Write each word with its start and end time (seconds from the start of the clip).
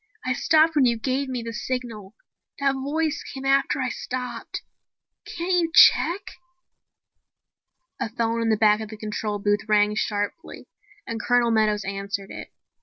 "I 0.25 0.33
stopped 0.33 0.75
when 0.75 0.85
you 0.85 0.97
gave 0.97 1.29
me 1.29 1.43
the 1.43 1.53
signal. 1.53 2.15
That 2.57 2.73
voice 2.73 3.21
came 3.21 3.45
after 3.45 3.79
I 3.79 3.89
stopped. 3.89 4.63
Can't 5.25 5.53
you 5.61 5.71
check?" 5.75 6.21
A 8.01 8.09
phone 8.09 8.41
in 8.41 8.49
the 8.49 8.57
back 8.57 8.81
of 8.81 8.89
the 8.89 8.97
control 8.97 9.37
booth 9.37 9.67
rang 9.69 9.93
sharply 9.93 10.67
and 11.05 11.21
Colonel 11.21 11.51
Meadows 11.51 11.85
answered 11.85 12.31
it. 12.31 12.51